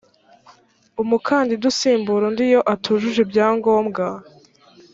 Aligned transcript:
umukandida 1.01 1.63
usimbura 1.71 2.23
undi 2.29 2.43
iyo 2.49 2.61
atujuje 2.73 3.19
ibyangombwa 3.25 4.05